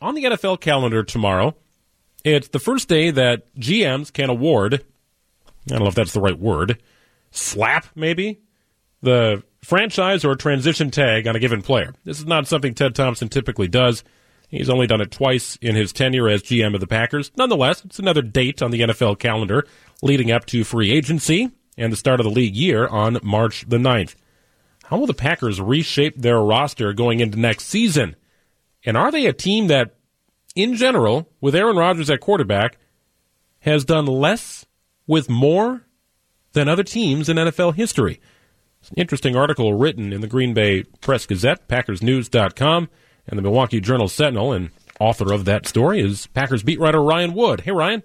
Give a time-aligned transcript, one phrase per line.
[0.00, 1.54] On the NFL calendar tomorrow,
[2.24, 4.84] it's the first day that GMs can award,
[5.66, 6.82] I don't know if that's the right word,
[7.30, 8.40] slap maybe,
[9.00, 11.94] the franchise or transition tag on a given player.
[12.04, 14.04] This is not something Ted Thompson typically does.
[14.48, 17.32] He's only done it twice in his tenure as GM of the Packers.
[17.36, 19.66] Nonetheless, it's another date on the NFL calendar
[20.02, 23.76] leading up to free agency and the start of the league year on March the
[23.76, 24.14] 9th.
[24.84, 28.14] How will the Packers reshape their roster going into next season?
[28.86, 29.96] And are they a team that,
[30.54, 32.78] in general, with Aaron Rodgers at quarterback,
[33.60, 34.64] has done less
[35.06, 35.82] with more
[36.52, 38.20] than other teams in NFL history?
[38.80, 42.88] It's an interesting article written in the Green Bay Press Gazette, PackersNews.com,
[43.26, 44.52] and the Milwaukee Journal Sentinel.
[44.52, 47.62] And author of that story is Packers beat writer Ryan Wood.
[47.62, 48.04] Hey, Ryan.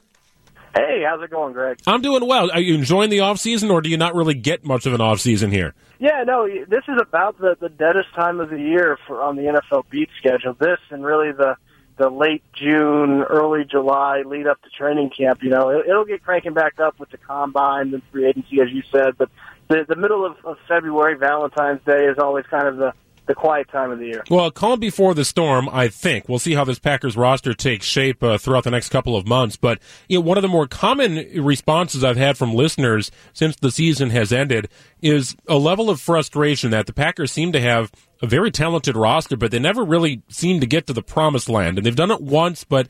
[0.74, 1.80] Hey, how's it going, Greg?
[1.86, 2.50] I'm doing well.
[2.52, 5.02] Are you enjoying the off season, or do you not really get much of an
[5.02, 5.74] off season here?
[6.00, 6.48] Yeah, no.
[6.48, 10.10] This is about the the deadest time of the year for on the NFL beat
[10.18, 10.56] schedule.
[10.60, 11.58] This and really the
[11.98, 15.44] the late June, early July lead up to training camp.
[15.44, 18.72] You know, it, it'll get cranking back up with the combine and free agency, as
[18.72, 19.18] you said.
[19.18, 19.30] But
[19.68, 22.94] the the middle of, of February, Valentine's Day, is always kind of the
[23.32, 24.24] the quiet time of the year.
[24.30, 26.28] Well, calm before the storm, I think.
[26.28, 29.56] We'll see how this Packers roster takes shape uh, throughout the next couple of months.
[29.56, 29.80] But
[30.10, 34.10] you know, one of the more common responses I've had from listeners since the season
[34.10, 34.68] has ended
[35.02, 37.90] is a level of frustration that the Packers seem to have
[38.22, 41.78] a very talented roster, but they never really seem to get to the promised land.
[41.78, 42.90] And they've done it once, but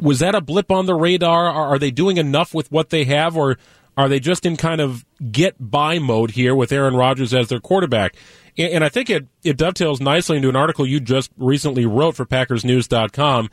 [0.00, 1.48] was that a blip on the radar?
[1.48, 3.58] Are they doing enough with what they have, or
[3.98, 7.58] are they just in kind of get by mode here with Aaron Rodgers as their
[7.58, 8.14] quarterback?
[8.56, 12.24] And I think it, it dovetails nicely into an article you just recently wrote for
[12.24, 13.50] PackersNews.com.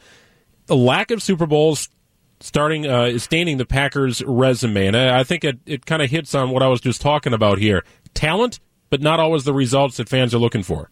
[0.68, 1.90] The lack of Super Bowls
[2.40, 6.36] starting uh, staining the Packers' resume, and I, I think it, it kind of hits
[6.36, 8.59] on what I was just talking about here: talent,
[8.90, 10.90] but not always the results that fans are looking for.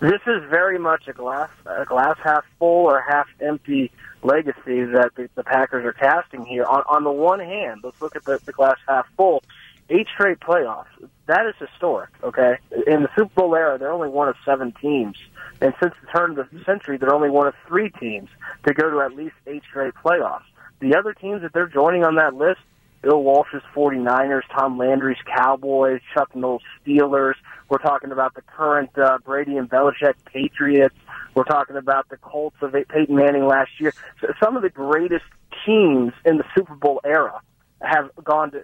[0.00, 3.90] This is very much a glass a glass half full or half empty
[4.22, 6.64] legacy that the, the Packers are casting here.
[6.64, 9.42] On, on the one hand, let's look at the, the glass half full.
[9.90, 10.86] Eight straight playoffs.
[11.26, 12.58] That is historic, okay?
[12.86, 15.16] In the Super Bowl era, they're only one of seven teams.
[15.60, 18.28] And since the turn of the century, they're only one of three teams
[18.66, 20.44] to go to at least eight straight playoffs.
[20.80, 22.60] The other teams that they're joining on that list,
[23.02, 27.34] Bill Walsh's 49ers, Tom Landry's Cowboys, Chuck Noll's Steelers.
[27.68, 30.94] We're talking about the current uh, Brady and Belichick Patriots.
[31.34, 33.92] We're talking about the Colts of Peyton Manning last year.
[34.20, 35.24] So some of the greatest
[35.64, 37.40] teams in the Super Bowl era
[37.80, 38.58] have gone to,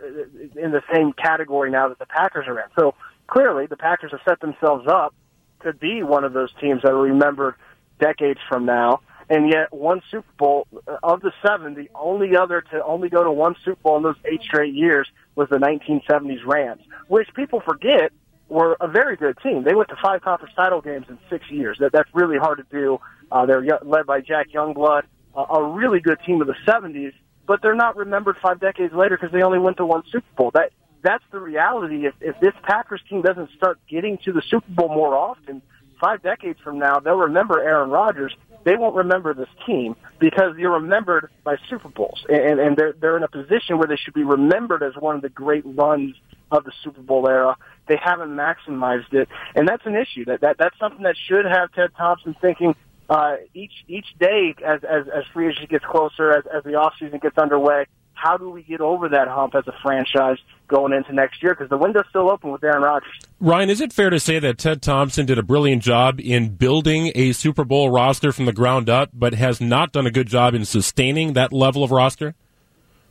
[0.56, 2.66] in the same category now that the Packers are in.
[2.78, 2.94] So
[3.28, 5.14] clearly, the Packers have set themselves up
[5.62, 7.54] to be one of those teams that are remembered
[8.00, 9.00] decades from now.
[9.28, 13.24] And yet, one Super Bowl uh, of the seven, the only other to only go
[13.24, 17.60] to one Super Bowl in those eight straight years was the 1970s Rams, which people
[17.60, 18.12] forget
[18.48, 19.64] were a very good team.
[19.64, 21.78] They went to five conference title games in six years.
[21.80, 23.00] That that's really hard to do.
[23.32, 25.04] Uh, they're led by Jack Youngblood,
[25.34, 27.12] a really good team of the 70s
[27.46, 30.50] but they're not remembered five decades later because they only went to one Super Bowl.
[30.52, 32.06] That that's the reality.
[32.06, 35.62] If if this Packers team doesn't start getting to the Super Bowl more often,
[36.00, 38.34] five decades from now, they'll remember Aaron Rodgers.
[38.64, 43.16] They won't remember this team because you're remembered by Super Bowls, and and they're they're
[43.16, 46.16] in a position where they should be remembered as one of the great runs
[46.50, 47.56] of the Super Bowl era.
[47.88, 50.24] They haven't maximized it, and that's an issue.
[50.24, 52.74] That that that's something that should have Ted Thompson thinking
[53.10, 56.94] uh, each each day as as as free agency gets closer, as as the off
[56.98, 57.84] season gets underway,
[58.24, 61.54] how do we get over that hump as a franchise going into next year?
[61.54, 63.12] Because the window's still open with Aaron Rodgers.
[63.38, 67.12] Ryan, is it fair to say that Ted Thompson did a brilliant job in building
[67.14, 70.54] a Super Bowl roster from the ground up, but has not done a good job
[70.54, 72.34] in sustaining that level of roster?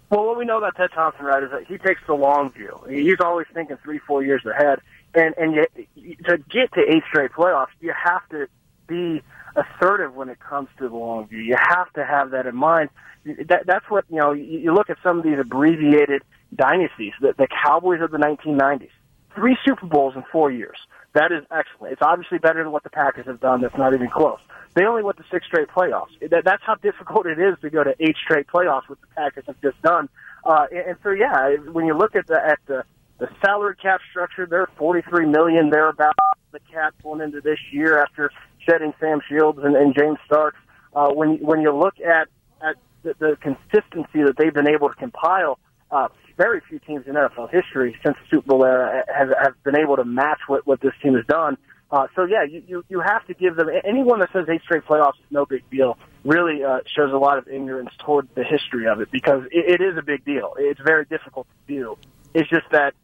[0.10, 2.80] Well, what we know about Ted Thompson, right, is that he takes the long view.
[2.90, 4.80] He's always thinking three, four years ahead,
[5.14, 5.72] and and yet
[6.26, 8.48] to get to eight straight playoffs, you have to
[8.88, 9.22] be
[9.56, 11.40] assertive when it comes to the long view.
[11.40, 12.90] You have to have that in mind.
[13.26, 14.32] That, that's what you know.
[14.34, 17.14] You, you look at some of these abbreviated dynasties.
[17.22, 18.90] The, the Cowboys of the 1990s,
[19.36, 20.78] three Super Bowls in four years.
[21.14, 21.94] That is excellent.
[21.94, 23.62] It's obviously better than what the Packers have done.
[23.62, 24.40] That's not even close.
[24.74, 26.18] They only went to six straight playoffs.
[26.20, 29.44] That, that's how difficult it is to go to eight straight playoffs, what the Packers
[29.46, 30.10] have just done.
[30.44, 32.84] Uh, and, and so, yeah, when you look at the at the
[33.20, 36.18] the salary cap structure, they're 43 million thereabouts.
[36.52, 38.32] The cap going into this year after
[38.66, 40.58] shedding Sam Shields and, and James Starks.
[40.96, 42.28] Uh, when when you look at
[42.62, 45.60] at the, the consistency that they've been able to compile,
[45.92, 46.08] uh,
[46.38, 49.96] very few teams in NFL history since the Super Bowl era have, have been able
[49.98, 51.58] to match what, what this team has done.
[51.92, 54.84] Uh, so yeah, you, you you have to give them anyone that says eight straight
[54.84, 55.98] playoffs is no big deal.
[56.24, 59.84] Really uh, shows a lot of ignorance toward the history of it because it, it
[59.84, 60.56] is a big deal.
[60.58, 61.98] It's very difficult to do.
[62.34, 62.96] It's just that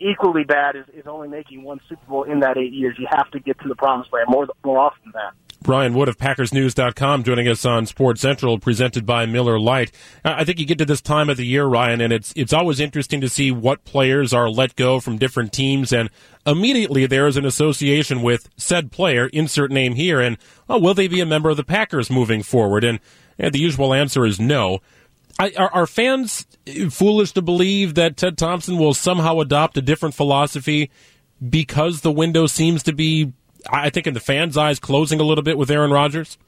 [0.00, 2.96] equally bad is, is only making one Super Bowl in that eight years.
[2.98, 5.32] You have to get to the promised land more more often than that.
[5.64, 9.92] Ryan Wood of PackersNews.com joining us on Sports Central, presented by Miller Lite.
[10.24, 12.80] I think you get to this time of the year, Ryan, and it's it's always
[12.80, 16.10] interesting to see what players are let go from different teams, and
[16.44, 20.36] immediately there is an association with said player, insert name here, and
[20.68, 22.82] oh, will they be a member of the Packers moving forward?
[22.82, 22.98] And,
[23.38, 24.80] and the usual answer is no.
[25.38, 26.46] I, are, are fans
[26.90, 30.90] foolish to believe that Ted Thompson will somehow adopt a different philosophy
[31.48, 33.32] because the window seems to be
[33.70, 36.38] I think in the fans' eyes, closing a little bit with Aaron Rodgers?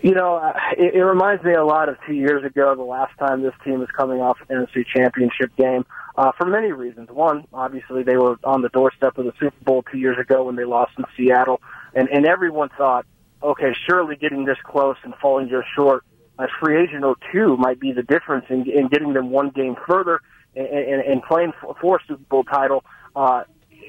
[0.00, 3.18] You know, uh, it, it reminds me a lot of two years ago, the last
[3.18, 5.84] time this team was coming off an NFC Championship game.
[6.16, 7.08] Uh, for many reasons.
[7.10, 10.56] One, obviously, they were on the doorstep of the Super Bowl two years ago when
[10.56, 11.60] they lost in Seattle,
[11.94, 13.06] and and everyone thought,
[13.42, 16.04] okay, surely getting this close and falling just short,
[16.38, 20.20] a free agent 02 might be the difference in, in getting them one game further
[20.54, 22.84] and, and, and playing for, for a Super Bowl title.
[23.16, 23.44] Uh,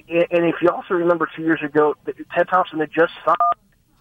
[0.09, 1.95] and if you also remember two years ago,
[2.35, 3.37] Ted Thompson had just signed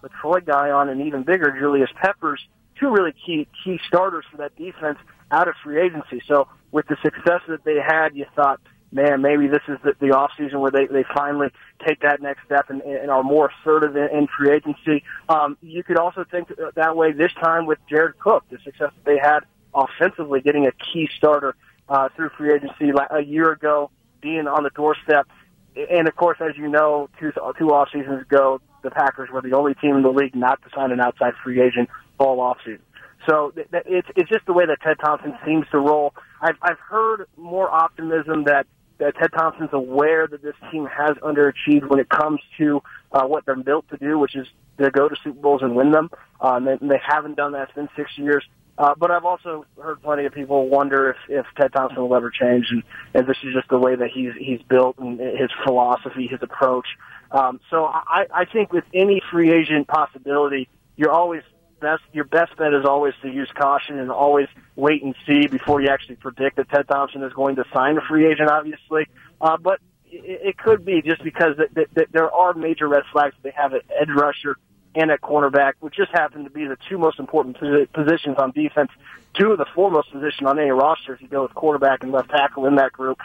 [0.01, 2.41] the Troy guy on an even bigger Julius Peppers,
[2.79, 4.97] two really key key starters for that defense
[5.31, 6.21] out of free agency.
[6.27, 8.59] So with the success that they had, you thought,
[8.91, 11.49] man, maybe this is the, the off season where they they finally
[11.85, 15.03] take that next step and, and are more assertive in, in free agency.
[15.27, 19.05] Um, you could also think that way this time with Jared Cook, the success that
[19.05, 19.41] they had
[19.73, 21.55] offensively, getting a key starter
[21.87, 23.91] uh, through free agency a year ago,
[24.21, 25.27] being on the doorstep
[25.75, 29.53] and of course, as you know, two two off seasons ago, the Packers were the
[29.53, 32.81] only team in the league not to sign an outside free agent all off season.
[33.27, 36.13] So it's it's just the way that Ted Thompson seems to roll.
[36.41, 38.65] I've I've heard more optimism that
[38.99, 42.81] that Ted Thompson's aware that this team has underachieved when it comes to
[43.11, 44.47] uh, what they're built to do, which is
[44.77, 46.09] to go to Super Bowls and win them.
[46.41, 47.63] Um, and they haven't done that.
[47.63, 48.45] It's been six years.
[48.77, 52.31] Uh, but I've also heard plenty of people wonder if, if Ted Thompson will ever
[52.31, 52.81] change, and,
[53.13, 56.87] and this is just the way that he's he's built and his philosophy, his approach.
[57.31, 61.43] Um, so I, I think with any free agent possibility, you're always
[61.79, 62.03] best.
[62.13, 65.89] Your best bet is always to use caution and always wait and see before you
[65.89, 68.49] actually predict that Ted Thompson is going to sign a free agent.
[68.49, 69.07] Obviously,
[69.41, 73.35] uh, but it, it could be just because that, that, there are major red flags.
[73.35, 74.57] That they have an edge rusher
[74.95, 77.57] and at cornerback, which just happen to be the two most important
[77.93, 78.89] positions on defense,
[79.33, 82.29] two of the foremost positions on any roster if you go with quarterback and left
[82.29, 83.19] tackle in that group.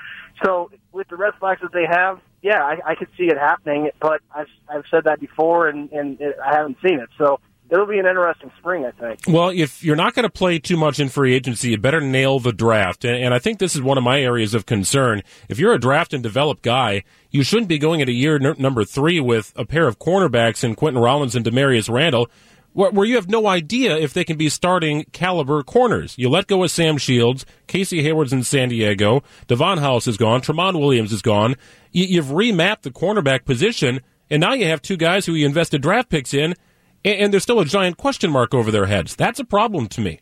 [0.44, 3.90] So with the red flags that they have, yeah, I, I could see it happening,
[4.00, 7.08] but I've, I've said that before and, and it, I haven't seen it.
[7.16, 7.40] So
[7.70, 9.20] it'll be an interesting spring, I think.
[9.26, 12.38] Well, if you're not going to play too much in free agency, you better nail
[12.38, 13.04] the draft.
[13.04, 15.22] And, and, I think this is one of my areas of concern.
[15.48, 18.84] If you're a draft and develop guy, you shouldn't be going into year n- number
[18.84, 22.28] three with a pair of cornerbacks in Quinten Rollins and Damarious Randall,
[22.74, 26.18] where, you have no idea if they can be starting caliber corners.
[26.18, 30.40] You let go of Sam Shields, Casey Hayward's in San Diego, Davon House is gone,
[30.40, 31.54] Tramon Williams is gone.
[31.92, 35.82] You, you've remapped the cornerback position, and now you have two guys who you invested
[35.82, 36.54] draft picks in,
[37.04, 39.14] and, and there's still a giant question mark over their heads.
[39.16, 40.20] That's a problem to me.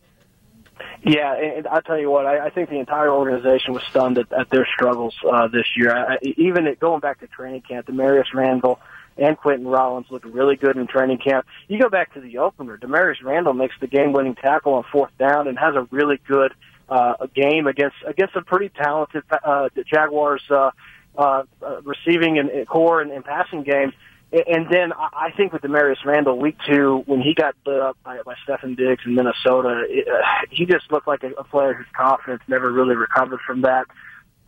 [1.05, 4.32] Yeah, and I'll tell you what, I, I think the entire organization was stunned at,
[4.32, 5.93] at their struggles uh, this year.
[5.93, 8.79] I, even at, going back to training camp, Damarious Randall
[9.17, 11.44] and Quinten Rollins looked really good in training camp.
[11.67, 15.49] You go back to the opener, Damarious Randall makes the game-winning tackle on fourth down
[15.49, 16.55] and has a really good
[16.88, 20.70] uh, game against against a pretty talented uh, Jaguars uh,
[21.17, 21.43] uh,
[21.82, 23.93] receiving and corps and, and passing game.
[24.32, 28.23] And then I think with Damarious Randall, week two, when he got lit up by,
[28.25, 31.87] by Stefon Diggs in Minnesota, it, uh, he just looked like a, a player whose
[31.95, 33.85] confidence never really recovered from that.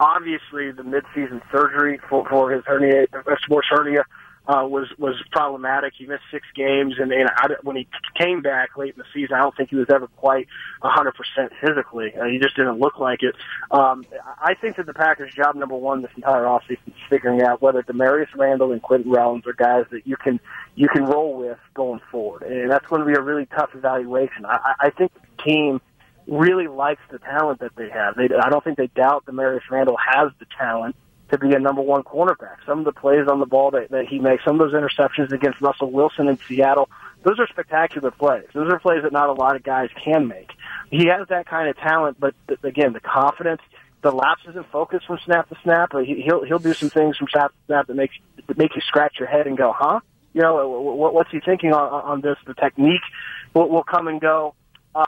[0.01, 3.07] Obviously, the midseason surgery for, for his hernia,
[3.43, 4.07] sports hernia,
[4.47, 5.95] uh, was was problematic.
[5.97, 9.37] He missed six games, and, and I, when he came back late in the season,
[9.37, 10.49] I don't think he was ever quite
[10.83, 11.13] 100%
[11.61, 12.13] physically.
[12.15, 13.35] Uh, he just didn't look like it.
[13.71, 14.05] Um,
[14.41, 17.83] I think that the Packers' job number one this entire offseason is figuring out whether
[17.83, 20.39] Damarious Randall and Quinten Rollins are guys that you can
[20.75, 24.45] you can roll with going forward, and that's going to be a really tough evaluation.
[24.45, 25.81] I, I think the team
[26.27, 28.17] really likes the talent that they have.
[28.17, 30.97] They, I don't think they doubt Damarious Randall has the talent
[31.31, 32.57] to be a number one cornerback.
[32.67, 35.33] Some of the plays on the ball that, that he makes, some of those interceptions
[35.33, 36.89] against Russell Wilson in Seattle,
[37.23, 38.45] those are spectacular plays.
[38.53, 40.53] Those are plays that not a lot of guys can make.
[40.91, 43.63] He has that kind of talent, but th- again, the confidence,
[44.03, 45.93] the lapses in focus from snap to snap.
[46.05, 48.15] He, he'll he'll do some things from snap to snap that makes
[48.47, 50.01] that make you scratch your head and go, huh?
[50.35, 52.37] You know, what, what's he thinking on, on this?
[52.47, 53.01] The technique
[53.55, 54.55] will, will come and go.
[54.95, 55.07] Uh,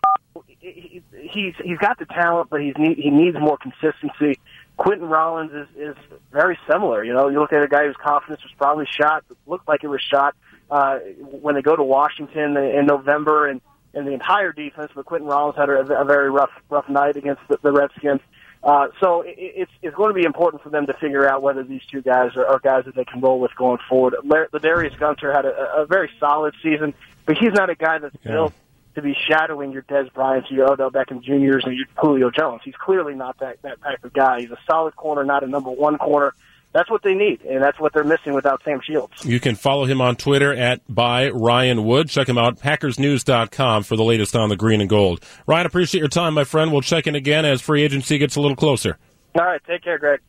[0.58, 4.40] he, he's he's got the talent, but he's need, he needs more consistency.
[4.78, 5.96] Quinten Rollins is, is
[6.32, 7.02] very similar.
[7.02, 9.88] You know, you look at a guy whose confidence was probably shot, looked like it
[9.88, 10.34] was shot
[10.70, 13.60] uh, when they go to Washington in November, and
[13.94, 14.92] and the entire defense.
[14.94, 18.20] But Quinten Rollins had a, a very rough rough night against the, the Redskins.
[18.62, 21.62] Uh, so it, it's it's going to be important for them to figure out whether
[21.62, 24.14] these two guys are, are guys that they can roll with going forward.
[24.24, 26.92] LaDarius Gunter had a, a very solid season,
[27.24, 28.32] but he's not a guy that's yeah.
[28.32, 28.52] built
[28.96, 32.62] to be shadowing your Dez Bryant, your Odell Beckham Juniors, and your Julio Jones.
[32.64, 34.40] He's clearly not that that type of guy.
[34.40, 36.34] He's a solid corner, not a number one corner
[36.76, 39.24] that's what they need, and that's what they're missing without Sam Shields.
[39.24, 42.10] You can follow him on Twitter at by Ryan Wood.
[42.10, 45.24] Check him out, PackersNews.com for the latest on the green and gold.
[45.46, 46.72] Ryan, appreciate your time, my friend.
[46.72, 48.98] We'll check in again as free agency gets a little closer.
[49.38, 50.20] All right, take care, Greg.